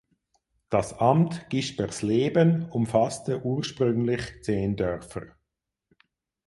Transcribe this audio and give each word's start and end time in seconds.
Das 0.71 0.97
Amt 0.97 1.47
Gispersleben 1.51 2.65
umfasste 2.71 3.45
ursprünglich 3.45 4.41
zehn 4.41 4.75
Dörfer. 4.75 5.37